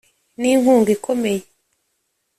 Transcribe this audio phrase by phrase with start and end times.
[0.39, 1.43] Ni inkunga ikomeye